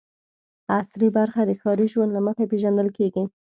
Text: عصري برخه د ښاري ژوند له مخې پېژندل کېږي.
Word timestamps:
عصري 0.77 1.07
برخه 1.17 1.41
د 1.45 1.51
ښاري 1.61 1.87
ژوند 1.93 2.11
له 2.13 2.21
مخې 2.27 2.49
پېژندل 2.51 2.87
کېږي. 2.97 3.23